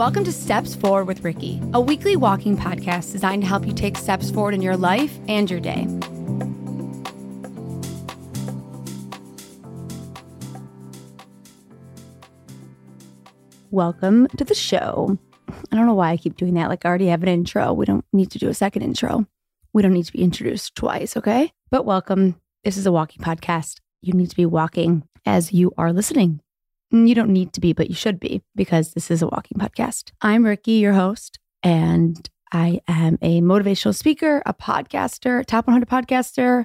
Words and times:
Welcome 0.00 0.24
to 0.24 0.32
Steps 0.32 0.74
Forward 0.74 1.04
with 1.04 1.24
Ricky, 1.24 1.60
a 1.74 1.80
weekly 1.82 2.16
walking 2.16 2.56
podcast 2.56 3.12
designed 3.12 3.42
to 3.42 3.48
help 3.48 3.66
you 3.66 3.74
take 3.74 3.98
steps 3.98 4.30
forward 4.30 4.54
in 4.54 4.62
your 4.62 4.74
life 4.74 5.18
and 5.28 5.50
your 5.50 5.60
day. 5.60 5.86
Welcome 13.70 14.26
to 14.38 14.42
the 14.42 14.54
show. 14.54 15.18
I 15.70 15.76
don't 15.76 15.84
know 15.84 15.92
why 15.92 16.12
I 16.12 16.16
keep 16.16 16.38
doing 16.38 16.54
that. 16.54 16.70
Like, 16.70 16.86
I 16.86 16.88
already 16.88 17.08
have 17.08 17.22
an 17.22 17.28
intro. 17.28 17.74
We 17.74 17.84
don't 17.84 18.06
need 18.10 18.30
to 18.30 18.38
do 18.38 18.48
a 18.48 18.54
second 18.54 18.80
intro. 18.80 19.26
We 19.74 19.82
don't 19.82 19.92
need 19.92 20.06
to 20.06 20.12
be 20.12 20.24
introduced 20.24 20.76
twice, 20.76 21.14
okay? 21.14 21.52
But 21.70 21.84
welcome. 21.84 22.40
This 22.64 22.78
is 22.78 22.86
a 22.86 22.92
walking 22.92 23.22
podcast. 23.22 23.80
You 24.00 24.14
need 24.14 24.30
to 24.30 24.36
be 24.36 24.46
walking 24.46 25.06
as 25.26 25.52
you 25.52 25.74
are 25.76 25.92
listening. 25.92 26.40
You 26.92 27.14
don't 27.14 27.30
need 27.30 27.52
to 27.52 27.60
be, 27.60 27.72
but 27.72 27.88
you 27.88 27.94
should 27.94 28.18
be 28.18 28.42
because 28.56 28.92
this 28.94 29.10
is 29.10 29.22
a 29.22 29.28
walking 29.28 29.58
podcast. 29.58 30.10
I'm 30.22 30.44
Ricky, 30.44 30.72
your 30.72 30.92
host, 30.92 31.38
and 31.62 32.28
I 32.52 32.80
am 32.88 33.16
a 33.22 33.40
motivational 33.40 33.94
speaker, 33.94 34.42
a 34.44 34.52
podcaster, 34.52 35.46
top 35.46 35.68
100 35.68 35.88
podcaster. 35.88 36.64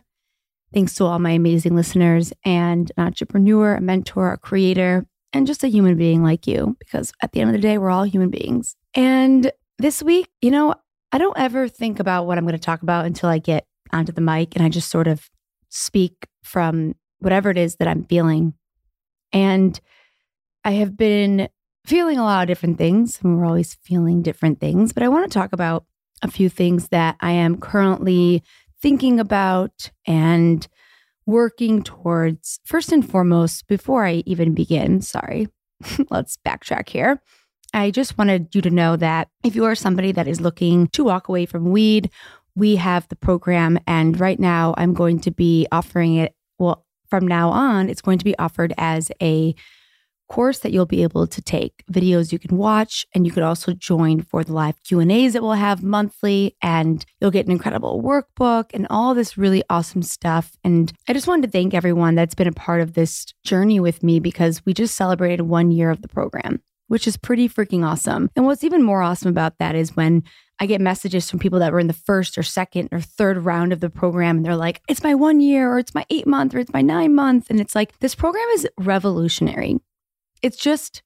Thanks 0.73 0.96
to 0.96 1.05
all 1.05 1.20
my 1.20 1.32
amazing 1.32 1.76
listeners 1.76 2.34
and 2.44 2.91
an 2.98 3.05
entrepreneur, 3.05 3.76
a 3.76 3.82
mentor, 3.82 4.32
a 4.32 4.38
creator, 4.38 5.05
and 5.32 5.46
just 5.46 5.63
a 5.63 5.68
human 5.68 5.96
being 5.96 6.23
like 6.23 6.48
you, 6.48 6.76
because 6.80 7.13
at 7.21 7.32
the 7.32 7.41
end 7.41 7.52
of 7.52 7.54
the 7.55 7.62
day, 7.62 7.77
we're 7.77 7.91
all 7.91 8.04
human 8.04 8.32
beings. 8.32 8.76
And 8.96 9.52
this 9.77 10.02
week, 10.02 10.27
you 10.41 10.49
know, 10.49 10.73
I 11.12 11.20
don't 11.20 11.38
ever 11.38 11.68
think 11.68 11.99
about 11.99 12.26
what 12.26 12.40
I'm 12.40 12.46
going 12.46 12.54
to 12.54 12.60
talk 12.60 12.82
about 12.82 13.05
until 13.05 13.30
I 13.30 13.38
get 13.38 13.68
onto 13.94 14.12
the 14.12 14.21
mic 14.21 14.55
and 14.55 14.66
I 14.66 14.70
just 14.70 14.90
sort 14.90 15.07
of 15.07 15.30
speak 15.70 16.27
from 16.44 16.96
whatever 17.20 17.52
it 17.52 17.57
is 17.57 17.76
that 17.76 17.88
I'm 17.88 18.05
feeling. 18.05 18.55
And 19.32 19.80
I 20.66 20.72
have 20.72 20.98
been 20.98 21.48
feeling 21.86 22.18
a 22.18 22.24
lot 22.24 22.42
of 22.42 22.48
different 22.48 22.80
things. 22.80 23.20
We're 23.22 23.46
always 23.46 23.76
feeling 23.84 24.24
different 24.24 24.60
things, 24.60 24.94
but 24.94 25.04
I 25.04 25.10
want 25.10 25.32
to 25.32 25.34
talk 25.34 25.54
about 25.54 25.86
a 26.24 26.32
few 26.32 26.49
things 26.49 26.88
that 26.88 27.18
I 27.22 27.34
am 27.34 27.60
currently 27.60 28.44
thinking 28.82 29.20
about 29.20 29.91
and 30.07 30.68
working 31.27 31.84
towards. 31.84 32.60
First 32.66 32.91
and 32.91 33.07
foremost, 33.07 33.68
before 33.68 34.05
I 34.05 34.24
even 34.26 34.55
begin, 34.55 35.02
sorry, 35.02 35.49
let's 36.10 36.38
backtrack 36.44 36.90
here. 36.90 37.22
I 37.72 37.91
just 37.91 38.18
wanted 38.18 38.55
you 38.55 38.62
to 38.63 38.72
know 38.72 38.96
that 38.96 39.27
if 39.44 39.55
you 39.55 39.66
are 39.66 39.76
somebody 39.76 40.12
that 40.13 40.27
is 40.27 40.41
looking 40.41 40.88
to 40.90 41.04
walk 41.04 41.27
away 41.27 41.46
from 41.46 41.70
weed, 41.70 42.10
we 42.55 42.77
have 42.77 43.07
the 43.10 43.16
program. 43.16 43.77
And 43.85 44.20
right 44.20 44.40
now, 44.40 44.74
I'm 44.77 44.96
going 44.96 45.20
to 45.22 45.32
be 45.32 45.68
offering 45.72 46.16
it. 46.16 46.34
Well, 46.57 46.85
from 47.07 47.27
now 47.27 47.50
on, 47.50 47.88
it's 47.88 48.02
going 48.02 48.18
to 48.18 48.26
be 48.26 48.38
offered 48.40 48.74
as 48.79 49.12
a 49.22 49.54
course 50.27 50.59
that 50.59 50.71
you'll 50.71 50.85
be 50.85 51.04
able 51.04 51.27
to 51.27 51.41
take 51.41 51.84
videos 51.91 52.31
you 52.31 52.40
can 52.40 52.57
watch 52.57 53.05
and 53.13 53.26
you 53.26 53.31
could 53.31 53.43
also 53.43 53.73
join 53.73 54.21
for 54.21 54.43
the 54.43 54.54
live 54.54 54.82
q&a's 54.84 55.34
that 55.34 55.41
we'll 55.41 55.54
have 55.54 55.84
monthly 55.84 56.55
and 56.62 57.05
you'll 57.20 57.32
get 57.32 57.45
an 57.45 57.51
incredible 57.51 58.01
workbook 58.01 58.65
and 58.73 58.87
all 58.90 59.13
this 59.13 59.37
really 59.37 59.63
awesome 59.70 60.01
stuff 60.01 60.57
and 60.63 60.93
i 61.07 61.13
just 61.13 61.27
wanted 61.27 61.43
to 61.43 61.51
thank 61.51 61.73
everyone 61.73 62.15
that's 62.15 62.35
been 62.35 62.48
a 62.48 62.51
part 62.51 62.82
of 62.82 62.93
this 62.93 63.26
journey 63.43 63.79
with 63.79 64.03
me 64.03 64.19
because 64.19 64.66
we 64.66 64.73
just 64.73 64.95
celebrated 64.95 65.44
one 65.44 65.72
year 65.72 65.90
of 65.90 66.01
the 66.01 66.07
program 66.07 66.62
which 66.88 67.07
is 67.07 67.17
pretty 67.17 67.50
freaking 67.50 67.85
awesome 67.85 68.29
and 68.35 68.45
what's 68.45 68.63
even 68.63 68.84
more 68.84 69.01
awesome 69.01 69.29
about 69.29 69.57
that 69.59 69.75
is 69.75 69.95
when 69.95 70.23
I 70.59 70.67
get 70.67 70.79
messages 70.79 71.29
from 71.29 71.39
people 71.39 71.59
that 71.59 71.73
were 71.73 71.79
in 71.79 71.88
the 71.88 71.94
first 71.94 72.38
or 72.38 72.44
second 72.44 72.89
or 72.91 73.01
third 73.01 73.44
round 73.44 73.73
of 73.73 73.81
the 73.81 73.89
program, 73.89 74.38
and 74.38 74.45
they're 74.45 74.56
like, 74.56 74.81
it's 74.88 75.03
my 75.03 75.13
one 75.13 75.41
year, 75.41 75.69
or 75.69 75.79
it's 75.79 75.94
my 75.94 76.06
eight 76.09 76.25
month, 76.25 76.56
or 76.56 76.59
it's 76.59 76.72
my 76.72 76.81
nine 76.81 77.13
month. 77.13 77.50
And 77.50 77.59
it's 77.59 77.75
like, 77.75 77.97
this 78.00 78.16
program 78.16 78.47
is 78.53 78.67
revolutionary. 78.78 79.79
It's 80.46 80.57
just, 80.57 81.01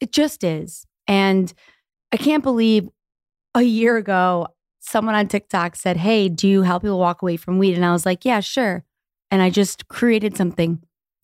it 0.00 0.12
just 0.12 0.44
is. 0.44 0.86
And 1.08 1.50
I 2.12 2.18
can't 2.18 2.42
believe 2.42 2.90
a 3.54 3.62
year 3.62 3.96
ago, 3.96 4.48
someone 4.80 5.14
on 5.14 5.28
TikTok 5.28 5.76
said, 5.76 5.96
Hey, 5.96 6.28
do 6.28 6.46
you 6.46 6.60
help 6.60 6.82
people 6.82 6.98
walk 6.98 7.22
away 7.22 7.38
from 7.38 7.58
weed? 7.58 7.74
And 7.74 7.86
I 7.86 7.92
was 7.92 8.04
like, 8.04 8.26
Yeah, 8.26 8.40
sure. 8.40 8.84
And 9.30 9.40
I 9.40 9.48
just 9.48 9.88
created 9.88 10.36
something. 10.36 10.78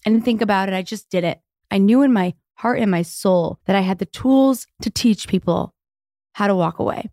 I 0.06 0.10
didn't 0.10 0.24
think 0.24 0.40
about 0.40 0.70
it. 0.70 0.74
I 0.74 0.80
just 0.80 1.10
did 1.10 1.24
it. 1.24 1.42
I 1.70 1.76
knew 1.76 2.00
in 2.00 2.10
my 2.10 2.32
heart 2.54 2.78
and 2.78 2.90
my 2.90 3.02
soul 3.02 3.58
that 3.66 3.76
I 3.76 3.80
had 3.80 3.98
the 3.98 4.06
tools 4.06 4.66
to 4.80 4.88
teach 4.88 5.28
people 5.28 5.74
how 6.32 6.46
to 6.46 6.56
walk 6.56 6.78
away. 6.78 7.10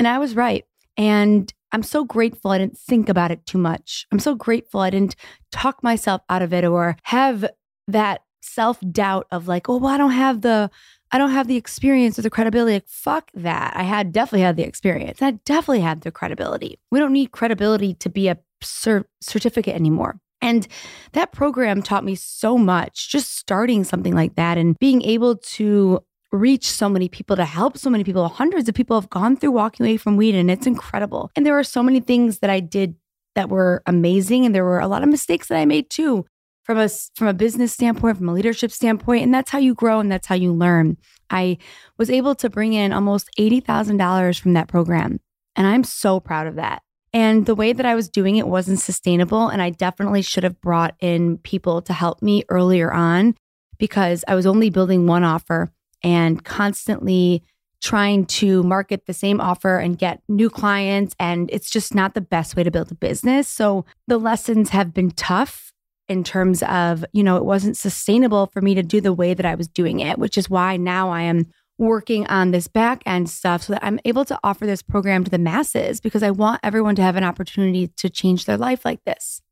And 0.00 0.08
I 0.08 0.18
was 0.18 0.34
right. 0.34 0.64
And 0.96 1.54
I'm 1.70 1.84
so 1.84 2.04
grateful 2.04 2.50
I 2.50 2.58
didn't 2.58 2.76
think 2.76 3.08
about 3.08 3.30
it 3.30 3.46
too 3.46 3.58
much. 3.58 4.04
I'm 4.10 4.18
so 4.18 4.34
grateful 4.34 4.80
I 4.80 4.90
didn't 4.90 5.14
talk 5.52 5.84
myself 5.84 6.22
out 6.28 6.42
of 6.42 6.52
it 6.52 6.64
or 6.64 6.96
have 7.04 7.48
that 7.86 8.22
self 8.46 8.78
doubt 8.92 9.26
of 9.30 9.48
like, 9.48 9.68
oh, 9.68 9.76
well, 9.76 9.92
I 9.92 9.98
don't 9.98 10.12
have 10.12 10.40
the, 10.40 10.70
I 11.12 11.18
don't 11.18 11.30
have 11.30 11.48
the 11.48 11.56
experience 11.56 12.18
or 12.18 12.22
the 12.22 12.30
credibility. 12.30 12.74
Like, 12.74 12.88
fuck 12.88 13.30
that. 13.34 13.74
I 13.76 13.82
had 13.82 14.12
definitely 14.12 14.42
had 14.42 14.56
the 14.56 14.64
experience. 14.64 15.22
I 15.22 15.32
definitely 15.32 15.80
had 15.80 16.02
the 16.02 16.10
credibility. 16.10 16.78
We 16.90 16.98
don't 16.98 17.12
need 17.12 17.32
credibility 17.32 17.94
to 17.94 18.08
be 18.08 18.28
a 18.28 18.38
cert- 18.62 19.04
certificate 19.20 19.74
anymore. 19.74 20.20
And 20.42 20.66
that 21.12 21.32
program 21.32 21.82
taught 21.82 22.04
me 22.04 22.14
so 22.14 22.58
much, 22.58 23.10
just 23.10 23.36
starting 23.36 23.84
something 23.84 24.14
like 24.14 24.36
that 24.36 24.58
and 24.58 24.78
being 24.78 25.02
able 25.02 25.36
to 25.36 26.00
reach 26.32 26.70
so 26.70 26.88
many 26.88 27.08
people, 27.08 27.36
to 27.36 27.44
help 27.44 27.78
so 27.78 27.88
many 27.88 28.04
people. 28.04 28.28
Hundreds 28.28 28.68
of 28.68 28.74
people 28.74 29.00
have 29.00 29.08
gone 29.08 29.36
through 29.36 29.52
walking 29.52 29.86
away 29.86 29.96
from 29.96 30.16
weed, 30.16 30.34
and 30.34 30.50
it's 30.50 30.66
incredible. 30.66 31.30
And 31.36 31.46
there 31.46 31.58
are 31.58 31.64
so 31.64 31.82
many 31.82 32.00
things 32.00 32.40
that 32.40 32.50
I 32.50 32.60
did 32.60 32.96
that 33.34 33.48
were 33.48 33.82
amazing. 33.86 34.44
And 34.44 34.54
there 34.54 34.64
were 34.64 34.80
a 34.80 34.88
lot 34.88 35.02
of 35.02 35.08
mistakes 35.08 35.48
that 35.48 35.58
I 35.58 35.64
made 35.64 35.88
too 35.90 36.26
from 36.66 36.78
a 36.78 36.88
from 37.14 37.28
a 37.28 37.34
business 37.34 37.72
standpoint, 37.72 38.18
from 38.18 38.28
a 38.28 38.32
leadership 38.32 38.72
standpoint, 38.72 39.22
and 39.22 39.32
that's 39.32 39.50
how 39.50 39.58
you 39.58 39.72
grow 39.72 40.00
and 40.00 40.10
that's 40.10 40.26
how 40.26 40.34
you 40.34 40.52
learn. 40.52 40.96
I 41.30 41.58
was 41.96 42.10
able 42.10 42.34
to 42.34 42.50
bring 42.50 42.72
in 42.72 42.92
almost 42.92 43.30
$80,000 43.38 44.38
from 44.40 44.52
that 44.54 44.68
program, 44.68 45.20
and 45.54 45.66
I'm 45.66 45.84
so 45.84 46.18
proud 46.18 46.48
of 46.48 46.56
that. 46.56 46.82
And 47.12 47.46
the 47.46 47.54
way 47.54 47.72
that 47.72 47.86
I 47.86 47.94
was 47.94 48.08
doing 48.08 48.36
it 48.36 48.48
wasn't 48.48 48.80
sustainable, 48.80 49.48
and 49.48 49.62
I 49.62 49.70
definitely 49.70 50.22
should 50.22 50.42
have 50.42 50.60
brought 50.60 50.96
in 51.00 51.38
people 51.38 51.82
to 51.82 51.92
help 51.92 52.20
me 52.20 52.42
earlier 52.48 52.92
on 52.92 53.36
because 53.78 54.24
I 54.26 54.34
was 54.34 54.44
only 54.44 54.68
building 54.68 55.06
one 55.06 55.22
offer 55.22 55.70
and 56.02 56.44
constantly 56.44 57.44
trying 57.80 58.26
to 58.26 58.64
market 58.64 59.06
the 59.06 59.14
same 59.14 59.40
offer 59.40 59.78
and 59.78 59.98
get 59.98 60.20
new 60.28 60.50
clients 60.50 61.14
and 61.20 61.48
it's 61.52 61.70
just 61.70 61.94
not 61.94 62.14
the 62.14 62.20
best 62.20 62.56
way 62.56 62.64
to 62.64 62.70
build 62.70 62.90
a 62.90 62.94
business. 62.96 63.46
So 63.46 63.84
the 64.08 64.18
lessons 64.18 64.70
have 64.70 64.92
been 64.92 65.10
tough 65.12 65.72
in 66.08 66.24
terms 66.24 66.62
of, 66.62 67.04
you 67.12 67.22
know, 67.22 67.36
it 67.36 67.44
wasn't 67.44 67.76
sustainable 67.76 68.46
for 68.46 68.60
me 68.60 68.74
to 68.74 68.82
do 68.82 69.00
the 69.00 69.12
way 69.12 69.34
that 69.34 69.46
I 69.46 69.54
was 69.54 69.68
doing 69.68 70.00
it, 70.00 70.18
which 70.18 70.38
is 70.38 70.48
why 70.48 70.76
now 70.76 71.10
I 71.10 71.22
am 71.22 71.46
working 71.78 72.26
on 72.28 72.52
this 72.52 72.68
back 72.68 73.02
end 73.04 73.28
stuff 73.28 73.64
so 73.64 73.74
that 73.74 73.84
I'm 73.84 74.00
able 74.04 74.24
to 74.26 74.38
offer 74.42 74.66
this 74.66 74.82
program 74.82 75.24
to 75.24 75.30
the 75.30 75.38
masses 75.38 76.00
because 76.00 76.22
I 76.22 76.30
want 76.30 76.60
everyone 76.62 76.94
to 76.96 77.02
have 77.02 77.16
an 77.16 77.24
opportunity 77.24 77.88
to 77.88 78.08
change 78.08 78.44
their 78.44 78.56
life 78.56 78.84
like 78.84 79.04
this. 79.04 79.42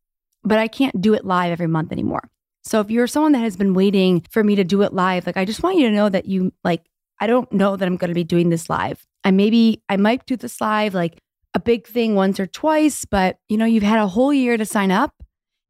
But 0.43 0.59
I 0.59 0.69
can't 0.69 1.01
do 1.01 1.15
it 1.15 1.25
live 1.25 1.53
every 1.53 1.67
month 1.67 1.93
anymore. 1.93 2.31
So 2.63 2.81
if 2.81 2.91
you're 2.91 3.07
someone 3.07 3.33
that 3.33 3.41
has 3.41 3.57
been 3.57 3.75
waiting 3.75 4.25
for 4.31 4.43
me 4.43 4.55
to 4.57 4.65
do 4.65 4.83
it 4.83 4.95
live, 4.95 5.27
like 5.27 5.37
I 5.37 5.45
just 5.45 5.63
want 5.63 5.77
you 5.77 5.89
to 5.89 5.95
know 5.95 6.09
that 6.09 6.27
you 6.27 6.53
like 6.63 6.83
I 7.21 7.27
don't 7.27 7.51
know 7.53 7.77
that 7.77 7.87
I'm 7.87 7.97
going 7.97 8.09
to 8.09 8.15
be 8.15 8.25
doing 8.25 8.49
this 8.49 8.69
live. 8.69 9.07
I 9.23 9.31
maybe 9.31 9.83
I 9.89 9.97
might 9.97 10.27
do 10.27 10.37
this 10.37 10.61
live 10.61 10.95
like 10.95 11.19
a 11.55 11.61
big 11.61 11.87
thing 11.87 12.15
once 12.15 12.41
or 12.41 12.47
twice, 12.47 13.05
but 13.05 13.39
you 13.49 13.57
know, 13.57 13.65
you've 13.65 13.83
had 13.83 14.01
a 14.01 14.09
whole 14.09 14.33
year 14.33 14.57
to 14.57 14.65
sign 14.65 14.91
up 14.91 15.15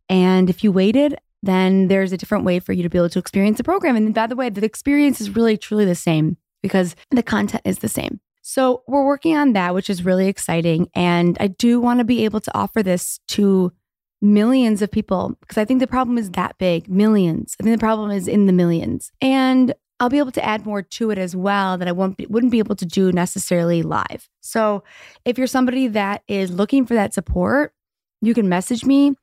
and 0.08 0.50
if 0.50 0.62
you 0.62 0.72
waited, 0.72 1.16
then 1.42 1.88
there's 1.88 2.12
a 2.12 2.16
different 2.16 2.44
way 2.44 2.58
for 2.58 2.72
you 2.72 2.82
to 2.82 2.88
be 2.88 2.98
able 2.98 3.10
to 3.10 3.18
experience 3.18 3.58
the 3.58 3.64
program. 3.64 3.96
And 3.96 4.14
by 4.14 4.26
the 4.26 4.36
way, 4.36 4.48
the 4.48 4.64
experience 4.64 5.20
is 5.20 5.34
really 5.34 5.56
truly 5.56 5.84
the 5.84 5.94
same 5.94 6.36
because 6.62 6.96
the 7.10 7.22
content 7.22 7.62
is 7.64 7.80
the 7.80 7.88
same. 7.88 8.20
So 8.42 8.82
we're 8.86 9.06
working 9.06 9.36
on 9.36 9.52
that, 9.54 9.74
which 9.74 9.88
is 9.88 10.04
really 10.04 10.28
exciting. 10.28 10.88
And 10.94 11.36
I 11.40 11.46
do 11.46 11.80
want 11.80 12.00
to 12.00 12.04
be 12.04 12.24
able 12.24 12.40
to 12.40 12.56
offer 12.56 12.82
this 12.82 13.20
to 13.28 13.72
millions 14.20 14.80
of 14.80 14.90
people 14.90 15.36
because 15.40 15.58
I 15.58 15.64
think 15.64 15.80
the 15.80 15.86
problem 15.86 16.16
is 16.18 16.30
that 16.30 16.56
big 16.58 16.88
millions. 16.88 17.56
I 17.60 17.64
think 17.64 17.74
the 17.74 17.84
problem 17.84 18.10
is 18.10 18.26
in 18.28 18.46
the 18.46 18.52
millions. 18.52 19.12
And 19.20 19.74
I'll 20.00 20.08
be 20.08 20.18
able 20.18 20.32
to 20.32 20.44
add 20.44 20.66
more 20.66 20.82
to 20.82 21.10
it 21.10 21.18
as 21.18 21.36
well 21.36 21.78
that 21.78 21.88
I 21.88 21.92
won't 21.92 22.16
be, 22.16 22.26
wouldn't 22.26 22.52
be 22.52 22.58
able 22.58 22.76
to 22.76 22.86
do 22.86 23.12
necessarily 23.12 23.82
live. 23.82 24.28
So 24.40 24.82
if 25.24 25.38
you're 25.38 25.46
somebody 25.46 25.88
that 25.88 26.22
is 26.26 26.50
looking 26.50 26.84
for 26.84 26.94
that 26.94 27.14
support, 27.14 27.72
you 28.20 28.34
can 28.34 28.48
message 28.48 28.84
me 28.84 29.14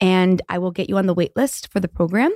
and 0.00 0.42
I 0.48 0.58
will 0.58 0.70
get 0.70 0.88
you 0.88 0.96
on 0.96 1.06
the 1.06 1.14
wait 1.14 1.36
list 1.36 1.70
for 1.72 1.80
the 1.80 1.88
program. 1.88 2.32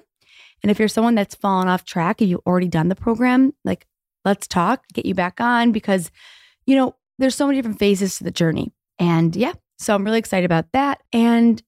And 0.62 0.70
if 0.70 0.78
you're 0.78 0.88
someone 0.88 1.14
that's 1.14 1.34
fallen 1.34 1.68
off 1.68 1.84
track 1.84 2.20
and 2.20 2.30
you've 2.30 2.40
already 2.46 2.68
done 2.68 2.88
the 2.88 2.94
program, 2.94 3.52
like 3.64 3.86
let's 4.24 4.46
talk, 4.46 4.84
get 4.92 5.06
you 5.06 5.14
back 5.14 5.40
on 5.40 5.72
because, 5.72 6.10
you 6.66 6.76
know, 6.76 6.96
there's 7.18 7.34
so 7.34 7.46
many 7.46 7.58
different 7.58 7.78
phases 7.78 8.16
to 8.16 8.24
the 8.24 8.30
journey. 8.30 8.72
And 8.98 9.36
yeah, 9.36 9.52
so 9.78 9.94
I'm 9.94 10.04
really 10.04 10.18
excited 10.18 10.46
about 10.46 10.72
that. 10.72 11.02
And 11.12 11.62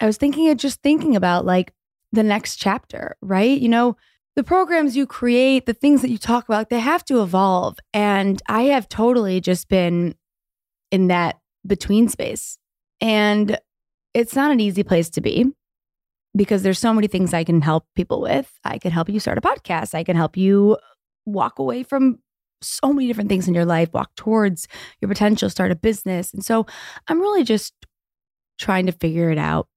I 0.00 0.06
was 0.06 0.16
thinking 0.16 0.48
of 0.50 0.56
just 0.56 0.82
thinking 0.82 1.14
about 1.14 1.44
like 1.44 1.72
the 2.12 2.22
next 2.22 2.56
chapter, 2.56 3.16
right? 3.20 3.58
You 3.58 3.68
know, 3.68 3.96
the 4.36 4.44
programs 4.44 4.96
you 4.96 5.06
create, 5.06 5.66
the 5.66 5.74
things 5.74 6.02
that 6.02 6.10
you 6.10 6.18
talk 6.18 6.48
about, 6.48 6.70
they 6.70 6.80
have 6.80 7.04
to 7.06 7.22
evolve. 7.22 7.78
And 7.92 8.40
I 8.48 8.62
have 8.62 8.88
totally 8.88 9.40
just 9.40 9.68
been 9.68 10.14
in 10.90 11.08
that 11.08 11.38
between 11.66 12.08
space. 12.08 12.58
And 13.00 13.58
it's 14.14 14.34
not 14.34 14.50
an 14.50 14.60
easy 14.60 14.82
place 14.82 15.10
to 15.10 15.20
be 15.20 15.46
because 16.36 16.62
there's 16.62 16.78
so 16.78 16.92
many 16.92 17.06
things 17.06 17.34
I 17.34 17.44
can 17.44 17.60
help 17.60 17.86
people 17.94 18.20
with. 18.20 18.50
I 18.64 18.78
can 18.78 18.92
help 18.92 19.08
you 19.08 19.20
start 19.20 19.38
a 19.38 19.40
podcast. 19.40 19.94
I 19.94 20.04
can 20.04 20.16
help 20.16 20.36
you 20.36 20.76
walk 21.26 21.58
away 21.58 21.82
from 21.82 22.18
so 22.62 22.92
many 22.92 23.06
different 23.06 23.30
things 23.30 23.48
in 23.48 23.54
your 23.54 23.64
life, 23.64 23.92
walk 23.92 24.14
towards 24.16 24.68
your 25.00 25.08
potential, 25.08 25.48
start 25.48 25.70
a 25.70 25.76
business. 25.76 26.32
And 26.32 26.44
so 26.44 26.66
I'm 27.08 27.20
really 27.20 27.44
just 27.44 27.74
trying 28.58 28.86
to 28.86 28.92
figure 28.92 29.30
it 29.30 29.38
out. 29.38 29.68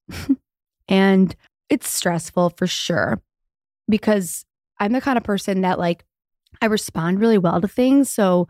and 0.87 1.35
it's 1.69 1.89
stressful 1.89 2.51
for 2.57 2.67
sure 2.67 3.21
because 3.87 4.45
I'm 4.79 4.91
the 4.91 5.01
kind 5.01 5.17
of 5.17 5.23
person 5.23 5.61
that 5.61 5.79
like 5.79 6.03
I 6.61 6.65
respond 6.65 7.19
really 7.19 7.37
well 7.37 7.61
to 7.61 7.67
things. 7.67 8.09
So 8.09 8.47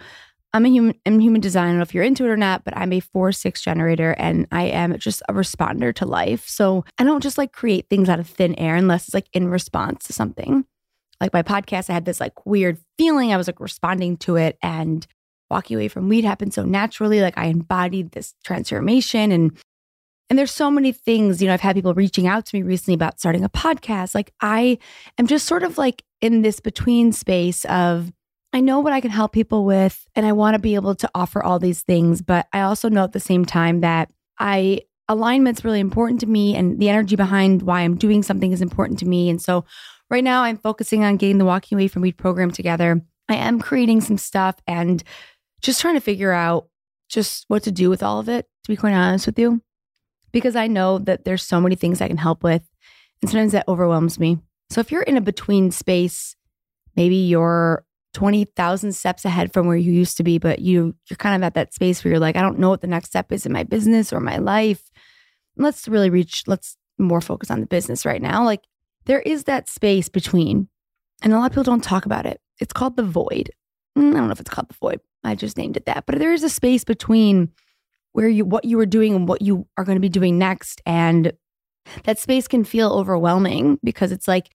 I'm 0.54 0.66
a 0.66 0.70
human 0.70 0.96
I'm 1.06 1.20
human 1.20 1.42
design. 1.42 1.66
I 1.66 1.70
don't 1.70 1.78
know 1.78 1.84
if 1.84 1.94
you're 1.94 2.04
into 2.04 2.26
it 2.26 2.30
or 2.30 2.38
not, 2.38 2.64
but 2.64 2.78
I'm 2.78 2.94
a 2.94 3.00
four 3.00 3.32
six 3.32 3.62
generator 3.62 4.16
and 4.18 4.48
I 4.52 4.66
am 4.66 4.98
just 5.00 5.24
a 5.28 5.34
responder 5.34 5.94
to 5.96 6.06
life. 6.06 6.48
So 6.48 6.86
I 7.00 7.04
don't 7.04 7.24
just 7.24 7.38
like 7.38 7.52
create 7.52 7.90
things 7.90 8.08
out 8.08 8.20
of 8.20 8.28
thin 8.28 8.54
air 8.56 8.76
unless 8.76 9.06
it's 9.06 9.14
like 9.14 9.28
in 9.34 9.48
response 9.48 10.06
to 10.06 10.14
something. 10.14 10.66
Like 11.20 11.34
my 11.34 11.42
podcast, 11.42 11.90
I 11.90 11.94
had 11.94 12.06
this 12.06 12.20
like 12.20 12.46
weird 12.46 12.78
feeling. 12.98 13.34
I 13.34 13.38
was 13.38 13.48
like 13.48 13.60
responding 13.60 14.18
to 14.18 14.36
it 14.36 14.58
and 14.62 15.08
walking 15.50 15.76
away 15.76 15.88
from 15.88 16.10
weed 16.10 16.26
happened 16.26 16.54
so 16.54 16.64
naturally. 16.64 17.22
Like 17.22 17.38
I 17.38 17.46
embodied 17.46 18.12
this 18.12 18.36
transformation 18.44 19.32
and 19.32 19.58
and 20.30 20.40
there's 20.40 20.52
so 20.52 20.72
many 20.72 20.92
things, 20.92 21.42
you 21.42 21.48
know, 21.48 21.54
I've 21.54 21.62
had 21.62 21.76
people 21.76 21.94
reaching 21.94 22.28
out 22.28 22.46
to 22.48 22.56
me 22.56 22.64
recently 22.64 22.96
about 22.96 23.20
starting 23.20 23.44
a 23.44 23.50
podcast. 23.50 24.16
Like 24.16 24.34
I 24.42 24.80
am 25.18 25.28
just 25.28 25.46
sort 25.46 25.64
of 25.64 25.78
like 25.78 26.04
in 26.22 26.42
this 26.42 26.60
between 26.60 27.12
space 27.12 27.66
of 27.66 28.12
I 28.54 28.60
know 28.60 28.80
what 28.80 28.94
I 28.94 29.02
can 29.02 29.10
help 29.10 29.34
people 29.34 29.66
with 29.66 30.06
and 30.16 30.28
I 30.28 30.32
want 30.32 30.54
to 30.54 30.60
be 30.60 30.76
able 30.76 30.94
to 30.96 31.10
offer 31.16 31.42
all 31.42 31.58
these 31.58 31.82
things, 31.82 32.22
but 32.22 32.48
I 32.54 32.62
also 32.62 32.88
know 32.88 33.04
at 33.04 33.12
the 33.12 33.20
same 33.20 33.46
time 33.46 33.82
that 33.82 34.12
I 34.40 34.82
alignment's 35.10 35.66
really 35.66 35.80
important 35.80 36.20
to 36.20 36.28
me 36.28 36.56
and 36.56 36.80
the 36.80 36.90
energy 36.90 37.16
behind 37.16 37.64
why 37.64 37.82
I'm 37.82 37.98
doing 37.98 38.22
something 38.22 38.52
is 38.52 38.62
important 38.62 39.00
to 39.00 39.08
me. 39.08 39.30
And 39.32 39.42
so 39.42 39.66
right 40.10 40.24
now 40.24 40.44
I'm 40.44 40.58
focusing 40.58 41.04
on 41.04 41.18
getting 41.18 41.40
the 41.40 41.46
walking 41.46 41.78
away 41.78 41.88
from 41.88 42.04
weed 42.04 42.16
program 42.16 42.52
together. 42.52 43.02
I 43.28 43.36
am 43.36 43.60
creating 43.60 44.02
some 44.02 44.20
stuff 44.20 44.56
and 44.68 45.04
just 45.62 45.82
trying 45.82 45.96
to 45.96 46.02
figure 46.02 46.32
out 46.32 46.68
just 47.10 47.46
what 47.48 47.64
to 47.64 47.72
do 47.72 47.90
with 47.90 48.04
all 48.04 48.20
of 48.20 48.30
it, 48.30 48.46
to 48.64 48.72
be 48.72 48.78
quite 48.78 48.94
honest 48.94 49.26
with 49.26 49.40
you, 49.40 49.62
because 50.32 50.56
I 50.56 50.68
know 50.68 51.00
that 51.00 51.26
there's 51.26 51.44
so 51.44 51.60
many 51.60 51.76
things 51.76 52.02
I 52.02 52.08
can 52.08 52.18
help 52.18 52.44
with. 52.44 52.62
And 53.22 53.32
sometimes 53.32 53.54
that 53.54 53.68
overwhelms 53.68 54.20
me. 54.20 54.40
So 54.70 54.80
if 54.80 54.92
you're 54.92 55.04
in 55.04 55.18
a 55.18 55.22
between 55.22 55.72
space, 55.72 56.36
maybe 56.96 57.16
you're 57.16 57.86
20,000 58.14 58.94
steps 58.94 59.26
ahead 59.26 59.52
from 59.52 59.68
where 59.68 59.78
you 59.78 59.92
used 59.92 60.18
to 60.18 60.24
be, 60.24 60.38
but 60.38 60.60
you 60.60 60.96
you're 61.10 61.18
kind 61.18 61.36
of 61.36 61.46
at 61.46 61.56
that 61.56 61.74
space 61.74 62.04
where 62.04 62.12
you're 62.12 62.20
like, 62.20 62.36
I 62.36 62.42
don't 62.42 62.60
know 62.60 62.70
what 62.70 62.82
the 62.82 62.88
next 62.88 63.10
step 63.10 63.32
is 63.32 63.46
in 63.46 63.52
my 63.52 63.64
business 63.64 64.14
or 64.14 64.20
my 64.20 64.38
life. 64.38 64.90
Let's 65.58 65.88
really 65.88 66.10
reach, 66.10 66.44
let's 66.48 66.78
more 66.98 67.22
focus 67.22 67.50
on 67.52 67.60
the 67.60 67.66
business 67.66 68.06
right 68.06 68.22
now. 68.22 68.44
Like 68.44 68.62
there 69.06 69.22
is 69.22 69.46
that 69.46 69.70
space 69.70 70.10
between, 70.10 70.70
and 71.22 71.34
a 71.34 71.38
lot 71.38 71.46
of 71.46 71.52
people 71.52 71.64
don't 71.64 71.84
talk 71.84 72.06
about 72.06 72.26
it. 72.26 72.40
It's 72.60 72.74
called 72.74 72.98
the 72.98 73.04
void. 73.04 73.50
Mm, 73.98 74.12
I 74.12 74.18
don't 74.18 74.28
know 74.28 74.32
if 74.32 74.40
it's 74.40 74.50
called 74.50 74.70
the 74.70 74.76
void. 74.76 75.00
I 75.24 75.36
just 75.36 75.58
named 75.58 75.78
it 75.78 75.86
that. 75.86 76.06
But 76.06 76.20
there 76.20 76.34
is 76.34 76.44
a 76.44 76.50
space 76.50 76.84
between 76.84 77.50
where 78.12 78.28
you 78.28 78.46
what 78.46 78.66
you 78.66 78.78
were 78.78 78.86
doing 78.86 79.16
and 79.16 79.28
what 79.28 79.42
you 79.42 79.68
are 79.78 79.84
going 79.84 79.96
to 79.96 80.02
be 80.02 80.10
doing 80.10 80.38
next. 80.38 80.82
And 80.86 81.34
that 82.04 82.20
space 82.20 82.48
can 82.48 82.64
feel 82.64 82.92
overwhelming 82.92 83.80
because 83.84 84.12
it's 84.12 84.28
like 84.28 84.53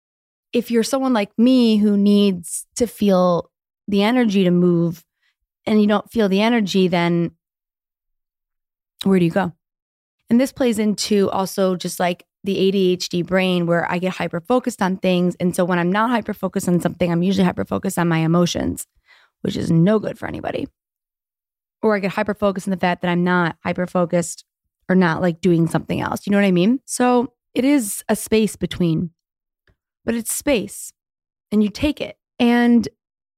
if 0.53 0.71
you're 0.71 0.83
someone 0.83 1.13
like 1.13 1.31
me 1.39 1.77
who 1.77 1.97
needs 1.97 2.67
to 2.77 2.87
feel 2.87 3.51
the 3.87 4.03
energy 4.03 4.45
to 4.45 4.51
move 4.51 5.05
and 5.67 5.81
you 5.81 5.87
don't 5.87 6.11
feel 6.11 6.29
the 6.29 6.41
energy, 6.41 6.89
then 6.89 7.33
where 9.05 9.19
do 9.19 9.25
you 9.25 9.31
go? 9.31 9.53
And 10.31 10.41
this 10.41 10.53
plays 10.53 10.79
into 10.79 11.31
also 11.31 11.77
just 11.77 12.01
like 12.01 12.25
the 12.45 12.57
ADHD 12.57 13.27
brain 13.27 13.67
where 13.67 13.91
I 13.91 13.99
get 13.99 14.15
hyper 14.15 14.41
focused 14.41 14.83
on 14.83 14.97
things. 14.97 15.35
And 15.41 15.55
so 15.55 15.65
when 15.65 15.79
I'm 15.79 15.93
not 15.93 16.11
hyper 16.11 16.35
focused 16.35 16.69
on 16.69 16.81
something, 16.81 17.11
I'm 17.11 17.23
usually 17.23 17.45
hyper 17.45 17.65
focused 17.65 17.99
on 17.99 18.09
my 18.09 18.19
emotions, 18.19 18.87
which 19.43 19.57
is 19.57 19.71
no 19.71 19.99
good 19.99 20.19
for 20.19 20.27
anybody. 20.27 20.69
Or 21.83 21.95
I 21.95 22.01
get 22.01 22.13
hyper 22.13 22.35
focused 22.35 22.67
on 22.67 22.71
the 22.71 22.77
fact 22.77 23.03
that 23.03 23.11
I'm 23.11 23.25
not 23.25 23.57
hyper 23.63 23.87
focused 23.87 24.45
or 24.89 24.97
not 24.97 25.21
like 25.21 25.41
doing 25.41 25.69
something 25.69 26.01
else. 26.01 26.27
You 26.27 26.31
know 26.31 26.39
what 26.39 26.47
I 26.47 26.53
mean? 26.53 26.81
So 26.85 27.33
it 27.55 27.65
is 27.65 28.03
a 28.09 28.17
space 28.17 28.57
between 28.57 29.11
but 30.09 30.15
it's 30.15 30.33
space 30.33 30.91
and 31.53 31.63
you 31.63 31.69
take 31.69 32.01
it. 32.01 32.17
And 32.39 32.89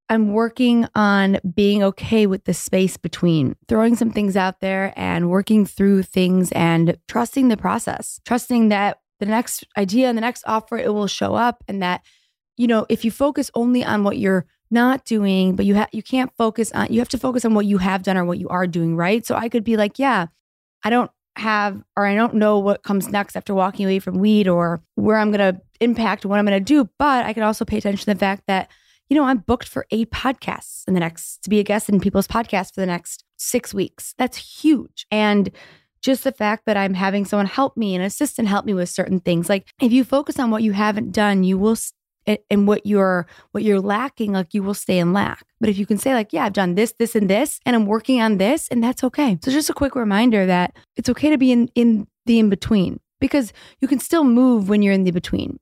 I'm 0.09 0.33
working 0.33 0.87
on 0.95 1.41
being 1.53 1.83
okay 1.83 2.29
with 2.29 2.45
the 2.45 2.55
space 2.55 2.97
between 2.97 3.57
throwing 3.67 3.97
some 3.97 4.13
things 4.13 4.37
out 4.37 4.61
there 4.61 4.93
and 4.95 5.31
working 5.31 5.67
through 5.67 6.05
things 6.05 6.53
and 6.53 6.97
trusting 7.09 7.49
the 7.49 7.57
process, 7.57 8.21
trusting 8.25 8.69
that 8.69 9.01
the 9.19 9.27
next 9.27 9.65
idea 9.77 10.09
and 10.09 10.17
the 10.17 10.21
next 10.21 10.45
offer, 10.47 10.79
it 10.79 10.95
will 10.95 11.09
show 11.09 11.35
up. 11.35 11.65
And 11.67 11.83
that, 11.83 12.03
you 12.57 12.69
know, 12.69 12.87
if 12.89 13.05
you 13.05 13.11
focus 13.11 13.51
only 13.57 13.85
on 13.85 14.05
what 14.05 14.17
you're 14.17 14.47
not 14.71 15.05
doing, 15.05 15.57
but 15.57 15.67
you 15.67 15.75
have 15.75 15.89
you 15.91 16.05
can't 16.05 16.31
focus 16.39 16.71
on 16.71 16.87
you 16.89 17.01
have 17.01 17.09
to 17.09 17.19
focus 17.19 17.45
on 17.45 17.53
what 17.55 17.67
you 17.67 17.79
have 17.79 18.05
done 18.05 18.17
or 18.17 18.25
what 18.25 18.39
you 18.39 18.49
are 18.49 18.69
doing, 18.69 18.95
right? 18.95 19.27
So 19.27 19.35
I 19.35 19.49
could 19.49 19.65
be 19.65 19.77
like, 19.77 19.99
yeah, 19.99 20.27
I 20.85 20.91
don't 20.91 21.11
have 21.35 21.83
or 21.97 22.07
I 22.07 22.15
don't 22.15 22.35
know 22.35 22.61
what 22.61 22.85
comes 22.85 23.09
next 23.09 23.35
after 23.35 23.55
walking 23.55 23.87
away 23.87 23.99
from 23.99 24.19
weed 24.19 24.47
or 24.47 24.81
where 24.95 25.17
I'm 25.17 25.33
to 25.33 25.61
impact 25.81 26.25
what 26.25 26.39
I'm 26.39 26.47
going 26.47 26.59
to 26.59 26.65
do, 26.65 26.89
but 26.99 27.25
I 27.25 27.33
can 27.33 27.43
also 27.43 27.65
pay 27.65 27.79
attention 27.79 28.05
to 28.05 28.15
the 28.15 28.19
fact 28.19 28.45
that 28.47 28.71
you 29.11 29.17
know, 29.17 29.25
I'm 29.25 29.39
booked 29.39 29.69
for 29.69 29.87
eight 29.91 30.13
podcasts 30.13 30.87
in 30.87 30.95
the 30.95 31.01
next 31.01 31.43
to 31.43 31.51
be 31.51 31.59
a 31.59 31.65
guest 31.65 31.89
in 31.89 31.99
people's 32.01 32.29
podcasts 32.29 32.73
for 32.73 32.81
the 32.81 32.87
next 32.87 33.25
6 33.39 33.75
weeks. 33.75 34.15
That's 34.17 34.37
huge. 34.37 35.05
And 35.11 35.51
just 36.01 36.25
the 36.25 36.33
fact 36.33 36.65
that 36.67 36.77
I'm 36.77 36.95
having 36.95 37.25
someone 37.25 37.47
help 37.47 37.77
me, 37.77 37.95
an 37.95 38.03
assistant 38.03 38.49
help 38.49 38.65
me 38.65 38.73
with 38.73 38.89
certain 38.89 39.21
things. 39.21 39.49
Like 39.49 39.67
if 39.83 39.93
you 39.93 40.05
focus 40.05 40.39
on 40.39 40.51
what 40.51 40.63
you 40.63 40.73
haven't 40.73 41.11
done, 41.11 41.43
you 41.43 41.59
will 41.59 41.77
and 42.27 42.69
what 42.69 42.87
you're 42.87 43.27
what 43.53 43.65
you're 43.65 43.81
lacking 43.81 44.33
like 44.33 44.53
you 44.55 44.63
will 44.63 44.75
stay 44.75 44.99
in 44.99 45.13
lack 45.13 45.45
but 45.59 45.71
if 45.71 45.79
you 45.79 45.87
can 45.87 45.97
say 45.97 46.13
like 46.13 46.33
yeah 46.35 46.45
i've 46.45 46.53
done 46.53 46.75
this 46.75 46.95
this 46.99 47.17
and 47.17 47.31
this 47.31 47.59
and 47.65 47.75
i'm 47.75 47.87
working 47.87 48.21
on 48.21 48.37
this 48.37 48.69
and 48.69 48.85
that's 48.85 49.03
okay 49.03 49.39
so 49.43 49.51
just 49.51 49.71
a 49.71 49.75
quick 49.75 49.97
reminder 49.97 50.45
that 50.45 50.77
it's 50.97 51.09
okay 51.09 51.31
to 51.31 51.39
be 51.39 51.51
in 51.51 51.69
in 51.75 52.07
the 52.27 52.39
in 52.39 52.51
between 52.51 53.01
because 53.21 53.55
you 53.81 53.89
can 53.89 53.99
still 53.99 54.23
move 54.23 54.69
when 54.69 54.83
you're 54.83 54.93
in 54.93 55.05
the 55.05 55.11
between 55.11 55.59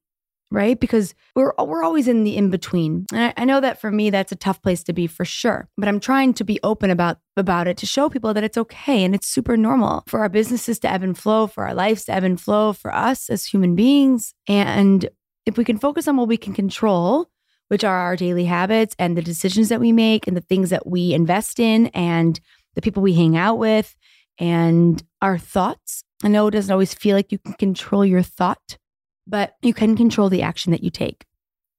right 0.51 0.81
because 0.81 1.15
we're 1.35 1.53
we're 1.59 1.85
always 1.85 2.09
in 2.09 2.25
the 2.25 2.37
in 2.37 2.51
between 2.51 3.07
and 3.13 3.33
I, 3.37 3.43
I 3.43 3.45
know 3.45 3.61
that 3.61 3.81
for 3.81 3.91
me 3.91 4.11
that's 4.11 4.33
a 4.33 4.37
tough 4.37 4.63
place 4.63 4.83
to 4.85 4.93
be 4.93 5.07
for 5.07 5.25
sure 5.25 5.69
but 5.77 5.89
i'm 5.89 6.01
trying 6.01 6.33
to 6.35 6.45
be 6.45 6.59
open 6.63 6.91
about 6.91 7.19
about 7.37 7.69
it 7.69 7.77
to 7.79 7.87
show 7.87 8.09
people 8.09 8.33
that 8.35 8.45
it's 8.45 8.59
okay 8.59 9.05
and 9.05 9.15
it's 9.15 9.29
super 9.29 9.57
normal 9.57 10.05
for 10.07 10.21
our 10.21 10.29
businesses 10.29 10.79
to 10.81 10.91
ebb 10.91 11.03
and 11.03 11.19
flow 11.19 11.47
for 11.47 11.67
our 11.67 11.75
lives 11.75 12.05
to 12.05 12.13
ebb 12.13 12.25
and 12.25 12.41
flow 12.41 12.73
for 12.73 12.95
us 12.95 13.29
as 13.29 13.45
human 13.45 13.75
beings 13.75 14.35
and 14.49 15.09
if 15.49 15.57
we 15.57 15.65
can 15.65 15.79
focus 15.79 16.07
on 16.07 16.17
what 16.17 16.29
we 16.29 16.37
can 16.37 16.53
control, 16.53 17.27
which 17.69 17.83
are 17.83 17.97
our 17.97 18.17
daily 18.17 18.45
habits 18.45 18.95
and 18.99 19.17
the 19.17 19.23
decisions 19.23 19.71
that 19.71 19.81
we 19.81 19.93
make 19.93 20.27
and 20.27 20.37
the 20.37 20.43
things 20.43 20.69
that 20.71 20.87
we 20.87 21.15
invest 21.15 21.59
in 21.59 21.87
and 21.89 22.39
the 22.75 22.83
people 22.83 23.03
we 23.03 23.15
hang 23.15 23.37
out 23.37 23.59
with 23.59 23.97
and 24.39 25.03
our 25.23 25.39
thoughts. 25.39 26.05
I 26.23 26.29
know 26.29 26.47
it 26.47 26.51
doesn't 26.53 26.71
always 26.73 26.93
feel 26.93 27.17
like 27.17 27.33
you 27.33 27.39
can 27.39 27.55
control 27.55 28.05
your 28.05 28.23
thought, 28.23 28.77
but 29.29 29.57
you 29.63 29.75
can 29.75 29.97
control 29.97 30.29
the 30.29 30.43
action 30.43 30.73
that 30.73 30.83
you 30.83 30.91
take. 30.91 31.25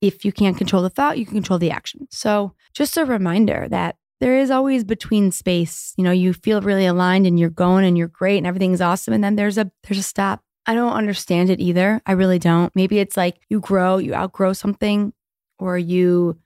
If 0.02 0.24
you 0.24 0.32
can't 0.32 0.58
control 0.58 0.82
the 0.82 0.90
thought, 0.90 1.18
you 1.18 1.26
can 1.26 1.36
control 1.36 1.60
the 1.60 1.72
action. 1.72 2.08
So, 2.10 2.54
just 2.74 2.98
a 2.98 3.06
reminder 3.06 3.68
that 3.70 3.98
there 4.22 4.38
is 4.38 4.52
always 4.52 4.84
between 4.84 5.32
space. 5.32 5.94
You 5.98 6.04
know, 6.04 6.12
you 6.12 6.34
feel 6.34 6.62
really 6.62 6.86
aligned 6.86 7.26
and 7.28 7.40
you're 7.40 7.50
going 7.50 7.86
and 7.86 7.98
you're 7.98 8.08
great 8.08 8.38
and 8.38 8.48
everything's 8.48 8.82
awesome 8.82 9.14
and 9.14 9.24
then 9.24 9.36
there's 9.36 9.58
a 9.58 9.72
there's 9.84 10.00
a 10.00 10.04
stop 10.04 10.42
I 10.70 10.76
don't 10.76 10.94
understand 10.94 11.50
it 11.50 11.60
either. 11.60 12.00
I 12.06 12.12
really 12.12 12.38
don't. 12.38 12.76
Maybe 12.76 13.00
it's 13.00 13.18
like 13.18 13.42
you 13.50 13.60
grow, 13.60 13.98
you 13.98 14.14
outgrow 14.14 14.54
something, 14.54 15.14
or 15.58 15.80
you, 15.80 16.38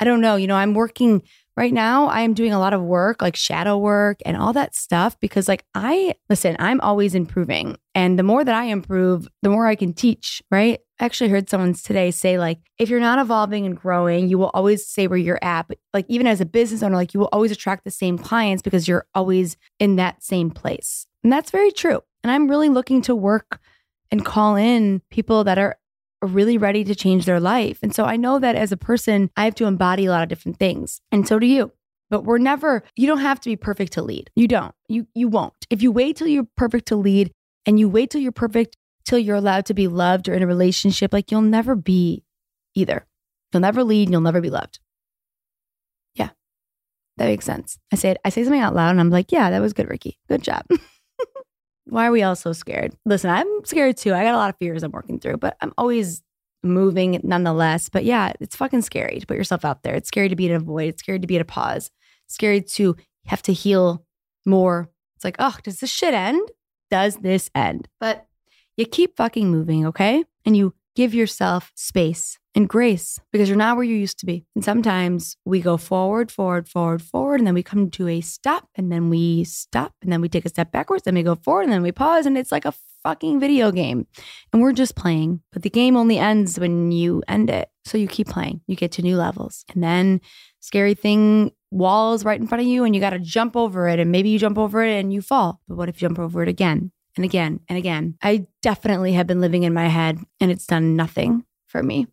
I 0.00 0.04
don't 0.04 0.20
know. 0.20 0.34
You 0.34 0.48
know, 0.48 0.56
I'm 0.56 0.74
working 0.74 1.22
right 1.58 1.74
now. 1.74 2.06
I 2.06 2.20
am 2.20 2.34
doing 2.34 2.52
a 2.52 2.58
lot 2.58 2.72
of 2.72 2.82
work, 2.82 3.20
like 3.20 3.34
shadow 3.36 3.76
work 3.76 4.18
and 4.24 4.36
all 4.36 4.52
that 4.52 4.74
stuff, 4.74 5.18
because 5.20 5.48
like 5.48 5.64
I, 5.74 6.14
listen, 6.30 6.56
I'm 6.60 6.80
always 6.80 7.14
improving. 7.14 7.76
And 7.94 8.18
the 8.18 8.22
more 8.22 8.44
that 8.44 8.54
I 8.54 8.64
improve, 8.66 9.26
the 9.42 9.50
more 9.50 9.66
I 9.66 9.74
can 9.74 9.92
teach, 9.92 10.40
right? 10.52 10.78
I 11.00 11.04
actually 11.04 11.30
heard 11.30 11.50
someone 11.50 11.74
today 11.74 12.12
say, 12.12 12.38
like, 12.38 12.58
if 12.78 12.88
you're 12.88 13.00
not 13.00 13.18
evolving 13.18 13.66
and 13.66 13.76
growing, 13.76 14.28
you 14.28 14.38
will 14.38 14.50
always 14.54 14.86
stay 14.86 15.08
where 15.08 15.18
you're 15.18 15.38
at. 15.42 15.66
But 15.68 15.78
like, 15.92 16.06
even 16.08 16.26
as 16.28 16.40
a 16.40 16.46
business 16.46 16.82
owner, 16.82 16.96
like, 16.96 17.12
you 17.12 17.20
will 17.20 17.28
always 17.32 17.50
attract 17.50 17.84
the 17.84 17.90
same 17.90 18.18
clients 18.18 18.62
because 18.62 18.86
you're 18.86 19.06
always 19.14 19.56
in 19.80 19.96
that 19.96 20.22
same 20.22 20.50
place. 20.50 21.06
And 21.24 21.32
that's 21.32 21.50
very 21.50 21.72
true. 21.72 22.00
And 22.22 22.30
I'm 22.30 22.48
really 22.48 22.68
looking 22.68 23.02
to 23.02 23.16
work 23.16 23.60
and 24.10 24.24
call 24.24 24.56
in 24.56 25.02
people 25.10 25.44
that 25.44 25.58
are 25.58 25.76
really 26.22 26.58
ready 26.58 26.84
to 26.84 26.94
change 26.94 27.24
their 27.24 27.40
life. 27.40 27.78
And 27.82 27.94
so 27.94 28.04
I 28.04 28.16
know 28.16 28.38
that 28.38 28.56
as 28.56 28.72
a 28.72 28.76
person, 28.76 29.30
I 29.36 29.44
have 29.44 29.54
to 29.56 29.66
embody 29.66 30.06
a 30.06 30.10
lot 30.10 30.22
of 30.22 30.28
different 30.28 30.58
things. 30.58 31.00
And 31.12 31.26
so 31.26 31.38
do 31.38 31.46
you. 31.46 31.72
But 32.10 32.24
we're 32.24 32.38
never, 32.38 32.82
you 32.96 33.06
don't 33.06 33.20
have 33.20 33.40
to 33.40 33.50
be 33.50 33.56
perfect 33.56 33.92
to 33.92 34.02
lead. 34.02 34.30
You 34.34 34.48
don't. 34.48 34.74
You 34.88 35.06
you 35.14 35.28
won't. 35.28 35.52
If 35.68 35.82
you 35.82 35.92
wait 35.92 36.16
till 36.16 36.26
you're 36.26 36.48
perfect 36.56 36.88
to 36.88 36.96
lead 36.96 37.32
and 37.66 37.78
you 37.78 37.88
wait 37.88 38.10
till 38.10 38.20
you're 38.20 38.32
perfect 38.32 38.76
till 39.04 39.18
you're 39.18 39.36
allowed 39.36 39.66
to 39.66 39.74
be 39.74 39.88
loved 39.88 40.28
or 40.28 40.34
in 40.34 40.42
a 40.42 40.46
relationship, 40.46 41.12
like 41.12 41.30
you'll 41.30 41.42
never 41.42 41.74
be 41.74 42.24
either. 42.74 43.06
You'll 43.52 43.60
never 43.60 43.84
lead 43.84 44.08
and 44.08 44.12
you'll 44.12 44.20
never 44.22 44.40
be 44.40 44.50
loved. 44.50 44.80
Yeah. 46.14 46.30
That 47.18 47.26
makes 47.26 47.44
sense. 47.44 47.78
I 47.92 47.96
say 47.96 48.10
it, 48.10 48.18
I 48.24 48.30
say 48.30 48.42
something 48.42 48.60
out 48.60 48.74
loud 48.74 48.90
and 48.90 49.00
I'm 49.00 49.10
like, 49.10 49.30
yeah, 49.30 49.50
that 49.50 49.60
was 49.60 49.74
good, 49.74 49.88
Ricky. 49.88 50.18
Good 50.28 50.42
job. 50.42 50.64
Why 51.88 52.06
are 52.06 52.12
we 52.12 52.22
all 52.22 52.36
so 52.36 52.52
scared? 52.52 52.94
Listen, 53.04 53.30
I'm 53.30 53.64
scared 53.64 53.96
too. 53.96 54.14
I 54.14 54.24
got 54.24 54.34
a 54.34 54.36
lot 54.36 54.50
of 54.50 54.56
fears 54.58 54.82
I'm 54.82 54.92
working 54.92 55.18
through, 55.18 55.38
but 55.38 55.56
I'm 55.60 55.72
always 55.78 56.22
moving 56.62 57.20
nonetheless. 57.22 57.88
But 57.88 58.04
yeah, 58.04 58.32
it's 58.40 58.56
fucking 58.56 58.82
scary 58.82 59.20
to 59.20 59.26
put 59.26 59.36
yourself 59.36 59.64
out 59.64 59.82
there. 59.82 59.94
It's 59.94 60.08
scary 60.08 60.28
to 60.28 60.36
be 60.36 60.46
in 60.46 60.54
a 60.54 60.60
void. 60.60 60.90
It's 60.90 61.02
scary 61.02 61.18
to 61.18 61.26
be 61.26 61.36
at 61.36 61.42
a 61.42 61.46
pause. 61.46 61.90
It's 62.26 62.34
scary 62.34 62.60
to 62.60 62.96
have 63.26 63.42
to 63.42 63.52
heal 63.52 64.04
more. 64.44 64.90
It's 65.16 65.24
like, 65.24 65.36
oh, 65.38 65.56
does 65.62 65.80
this 65.80 65.90
shit 65.90 66.14
end? 66.14 66.48
Does 66.90 67.16
this 67.16 67.50
end? 67.54 67.88
But 68.00 68.26
you 68.76 68.86
keep 68.86 69.16
fucking 69.16 69.50
moving, 69.50 69.86
okay? 69.86 70.24
And 70.44 70.56
you 70.56 70.74
give 70.94 71.14
yourself 71.14 71.72
space 71.74 72.38
and 72.58 72.68
grace 72.68 73.20
because 73.30 73.48
you're 73.48 73.56
not 73.56 73.76
where 73.76 73.84
you 73.84 73.94
used 73.94 74.18
to 74.18 74.26
be. 74.26 74.44
And 74.56 74.64
sometimes 74.64 75.36
we 75.44 75.60
go 75.60 75.76
forward, 75.76 76.32
forward, 76.32 76.68
forward, 76.68 77.00
forward, 77.00 77.36
and 77.36 77.46
then 77.46 77.54
we 77.54 77.62
come 77.62 77.88
to 77.92 78.08
a 78.08 78.20
stop, 78.20 78.68
and 78.74 78.90
then 78.90 79.08
we 79.10 79.44
stop, 79.44 79.94
and 80.02 80.12
then 80.12 80.20
we 80.20 80.28
take 80.28 80.44
a 80.44 80.48
step 80.48 80.72
backwards, 80.72 81.04
then 81.04 81.14
we 81.14 81.22
go 81.22 81.36
forward, 81.36 81.62
and 81.62 81.72
then 81.72 81.82
we 81.82 81.92
pause, 81.92 82.26
and 82.26 82.36
it's 82.36 82.50
like 82.50 82.64
a 82.64 82.74
fucking 83.04 83.38
video 83.38 83.70
game. 83.70 84.08
And 84.52 84.60
we're 84.60 84.72
just 84.72 84.96
playing, 84.96 85.40
but 85.52 85.62
the 85.62 85.70
game 85.70 85.96
only 85.96 86.18
ends 86.18 86.58
when 86.58 86.90
you 86.90 87.22
end 87.28 87.48
it. 87.48 87.70
So 87.84 87.96
you 87.96 88.08
keep 88.08 88.26
playing, 88.26 88.60
you 88.66 88.74
get 88.74 88.90
to 88.92 89.02
new 89.02 89.16
levels. 89.16 89.64
And 89.72 89.80
then 89.80 90.20
scary 90.58 90.94
thing 90.94 91.52
walls 91.70 92.24
right 92.24 92.40
in 92.40 92.48
front 92.48 92.62
of 92.62 92.66
you 92.66 92.82
and 92.82 92.92
you 92.92 93.00
got 93.00 93.10
to 93.10 93.20
jump 93.20 93.56
over 93.56 93.86
it 93.86 94.00
and 94.00 94.10
maybe 94.10 94.30
you 94.30 94.38
jump 94.38 94.58
over 94.58 94.82
it 94.82 94.98
and 94.98 95.12
you 95.12 95.22
fall. 95.22 95.60
But 95.68 95.76
what 95.76 95.88
if 95.88 96.02
you 96.02 96.08
jump 96.08 96.18
over 96.18 96.42
it 96.42 96.48
again 96.48 96.90
and 97.14 97.24
again 97.24 97.60
and 97.68 97.78
again? 97.78 98.16
I 98.20 98.46
definitely 98.62 99.12
have 99.12 99.28
been 99.28 99.40
living 99.40 99.62
in 99.62 99.72
my 99.72 99.86
head 99.86 100.18
and 100.40 100.50
it's 100.50 100.66
done 100.66 100.96
nothing 100.96 101.44
for 101.66 101.82
me. 101.82 102.08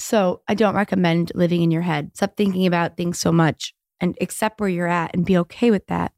So 0.00 0.42
I 0.48 0.54
don't 0.54 0.74
recommend 0.74 1.32
living 1.34 1.62
in 1.62 1.70
your 1.70 1.82
head. 1.82 2.10
Stop 2.14 2.36
thinking 2.36 2.66
about 2.66 2.96
things 2.96 3.18
so 3.18 3.30
much 3.32 3.74
and 4.00 4.16
accept 4.20 4.60
where 4.60 4.68
you're 4.68 4.86
at 4.86 5.14
and 5.14 5.26
be 5.26 5.36
okay 5.38 5.70
with 5.70 5.86
that 5.88 6.12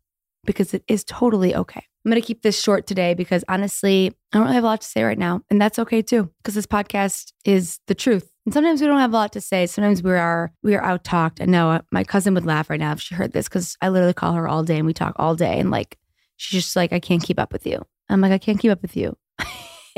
because 0.45 0.75
it 0.75 0.85
is 0.89 1.05
totally 1.05 1.55
okay. 1.55 1.85
I'm 2.05 2.11
going 2.11 2.21
to 2.21 2.27
keep 2.27 2.43
this 2.43 2.61
short 2.61 2.87
today 2.87 3.15
because 3.15 3.45
honestly, 3.49 4.12
I 4.33 4.39
don't 4.39 4.45
really 4.45 4.57
have 4.57 4.65
a 4.65 4.67
lot 4.67 4.81
to 4.81 4.87
say 4.89 5.05
right 5.05 5.19
now. 5.19 5.43
And 5.51 5.61
that's 5.61 5.79
okay 5.79 6.03
too, 6.03 6.31
because 6.39 6.55
this 6.55 6.67
podcast 6.67 7.33
is 7.45 7.79
the 7.87 7.95
truth. 7.95 8.29
And 8.45 8.53
sometimes 8.53 8.81
we 8.81 8.89
don't 8.89 8.99
have 8.99 9.12
a 9.12 9.17
lot 9.17 9.33
to 9.35 9.41
say. 9.41 9.67
Sometimes 9.67 10.03
we 10.03 10.12
are 10.12 10.53
we 10.65 10.75
are 10.75 10.83
out 10.83 11.05
talked. 11.05 11.41
I 11.41 11.45
know 11.45 11.71
uh, 11.71 11.83
my 11.93 12.03
cousin 12.03 12.35
would 12.35 12.45
laugh 12.45 12.71
right 12.71 12.81
now 12.81 12.93
if 12.93 13.01
she 13.01 13.15
heard 13.15 13.33
this 13.33 13.49
because 13.49 13.77
I 13.81 13.89
literally 13.89 14.15
call 14.15 14.33
her 14.33 14.49
all 14.49 14.65
day 14.65 14.79
and 14.79 14.87
we 14.87 14.95
talk 14.95 15.15
all 15.17 15.37
day. 15.37 15.61
And 15.61 15.71
like 15.71 15.97
she's 16.39 16.65
just 16.65 16.77
like, 16.77 16.93
I 16.93 16.99
can't 16.99 17.23
keep 17.23 17.39
up 17.39 17.53
with 17.53 17.67
you. 17.67 17.85
I'm 18.09 18.21
like, 18.21 18.33
I 18.33 18.39
can't 18.39 18.59
keep 18.59 18.73
up 18.73 18.83
with 18.83 18.97
you. 18.97 19.17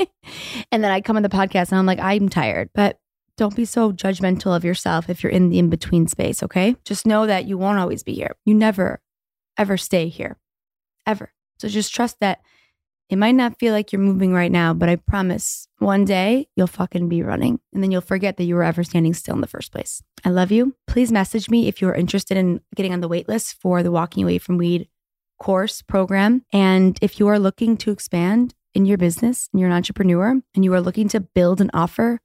and 0.71 0.83
then 0.83 0.91
I 0.91 1.01
come 1.01 1.17
on 1.17 1.23
the 1.23 1.29
podcast 1.29 1.71
and 1.71 1.79
I'm 1.79 1.87
like, 1.87 1.99
I'm 1.99 2.29
tired. 2.29 2.69
But 2.75 2.99
don't 3.37 3.55
be 3.55 3.65
so 3.65 3.91
judgmental 3.91 4.55
of 4.55 4.63
yourself 4.63 5.09
if 5.09 5.23
you're 5.23 5.31
in 5.31 5.49
the 5.49 5.59
in 5.59 5.69
between 5.69 6.07
space, 6.07 6.41
okay? 6.43 6.75
Just 6.85 7.05
know 7.05 7.25
that 7.25 7.45
you 7.45 7.57
won't 7.57 7.79
always 7.79 8.03
be 8.03 8.13
here. 8.13 8.35
You 8.45 8.53
never, 8.53 9.01
ever 9.57 9.77
stay 9.77 10.07
here, 10.07 10.37
ever. 11.05 11.33
So 11.59 11.67
just 11.67 11.93
trust 11.93 12.19
that 12.19 12.41
it 13.09 13.17
might 13.17 13.35
not 13.35 13.59
feel 13.59 13.71
like 13.71 13.91
you're 13.91 14.01
moving 14.01 14.33
right 14.33 14.51
now, 14.51 14.73
but 14.73 14.89
I 14.89 14.95
promise 14.95 15.67
one 15.77 16.05
day 16.05 16.47
you'll 16.55 16.65
fucking 16.67 17.07
be 17.07 17.21
running 17.21 17.59
and 17.71 17.83
then 17.83 17.91
you'll 17.91 18.01
forget 18.01 18.37
that 18.37 18.45
you 18.45 18.55
were 18.55 18.63
ever 18.63 18.83
standing 18.83 19.13
still 19.13 19.35
in 19.35 19.41
the 19.41 19.47
first 19.47 19.71
place. 19.71 20.01
I 20.23 20.29
love 20.29 20.51
you. 20.51 20.75
Please 20.87 21.11
message 21.11 21.49
me 21.49 21.67
if 21.67 21.81
you're 21.81 21.93
interested 21.93 22.35
in 22.35 22.61
getting 22.75 22.93
on 22.93 23.01
the 23.01 23.07
wait 23.07 23.27
list 23.27 23.61
for 23.61 23.83
the 23.83 23.91
Walking 23.91 24.23
Away 24.23 24.39
from 24.39 24.57
Weed 24.57 24.89
course 25.39 25.81
program. 25.81 26.43
And 26.51 26.97
if 27.01 27.19
you 27.19 27.27
are 27.27 27.37
looking 27.37 27.77
to 27.77 27.91
expand 27.91 28.55
in 28.73 28.85
your 28.85 28.97
business 28.97 29.49
and 29.51 29.59
you're 29.59 29.69
an 29.69 29.75
entrepreneur 29.75 30.41
and 30.55 30.63
you 30.63 30.73
are 30.73 30.81
looking 30.81 31.07
to 31.09 31.19
build 31.19 31.61
an 31.61 31.69
offer 31.73 32.19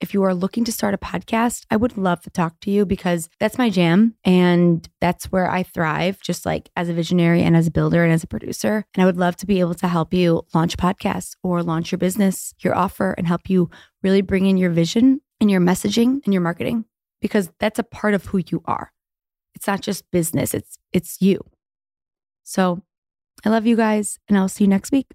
if 0.00 0.12
you 0.12 0.22
are 0.24 0.34
looking 0.34 0.64
to 0.64 0.72
start 0.72 0.94
a 0.94 0.98
podcast, 0.98 1.64
I 1.70 1.76
would 1.76 1.96
love 1.96 2.20
to 2.22 2.30
talk 2.30 2.60
to 2.60 2.70
you 2.70 2.84
because 2.84 3.28
that's 3.40 3.58
my 3.58 3.70
jam 3.70 4.14
and 4.24 4.86
that's 5.00 5.26
where 5.32 5.50
I 5.50 5.62
thrive, 5.62 6.20
just 6.20 6.44
like 6.44 6.70
as 6.76 6.88
a 6.88 6.92
visionary 6.92 7.42
and 7.42 7.56
as 7.56 7.66
a 7.66 7.70
builder 7.70 8.04
and 8.04 8.12
as 8.12 8.22
a 8.22 8.26
producer. 8.26 8.84
And 8.94 9.02
I 9.02 9.06
would 9.06 9.16
love 9.16 9.36
to 9.36 9.46
be 9.46 9.60
able 9.60 9.74
to 9.76 9.88
help 9.88 10.12
you 10.12 10.42
launch 10.54 10.74
a 10.74 10.76
podcast 10.76 11.36
or 11.42 11.62
launch 11.62 11.92
your 11.92 11.98
business, 11.98 12.54
your 12.60 12.76
offer, 12.76 13.12
and 13.16 13.26
help 13.26 13.48
you 13.48 13.70
really 14.02 14.20
bring 14.20 14.46
in 14.46 14.58
your 14.58 14.70
vision 14.70 15.20
and 15.40 15.50
your 15.50 15.60
messaging 15.60 16.20
and 16.24 16.34
your 16.34 16.42
marketing 16.42 16.84
because 17.20 17.50
that's 17.58 17.78
a 17.78 17.84
part 17.84 18.14
of 18.14 18.26
who 18.26 18.42
you 18.50 18.62
are. 18.66 18.92
It's 19.54 19.66
not 19.66 19.80
just 19.80 20.10
business, 20.10 20.52
it's 20.52 20.78
it's 20.92 21.22
you. 21.22 21.40
So 22.44 22.82
I 23.44 23.48
love 23.48 23.66
you 23.66 23.76
guys 23.76 24.18
and 24.28 24.36
I'll 24.36 24.48
see 24.48 24.64
you 24.64 24.68
next 24.68 24.92
week. 24.92 25.06